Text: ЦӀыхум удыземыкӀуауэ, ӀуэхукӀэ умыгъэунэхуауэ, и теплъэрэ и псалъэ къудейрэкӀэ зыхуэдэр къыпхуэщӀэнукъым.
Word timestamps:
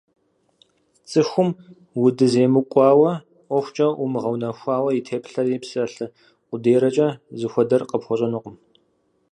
ЦӀыхум 1.09 1.49
удыземыкӀуауэ, 2.05 3.11
ӀуэхукӀэ 3.47 3.87
умыгъэунэхуауэ, 4.03 4.89
и 4.93 4.99
теплъэрэ 5.07 5.51
и 5.57 5.59
псалъэ 5.63 6.07
къудейрэкӀэ 6.47 7.09
зыхуэдэр 7.39 7.81
къыпхуэщӀэнукъым. 7.89 8.55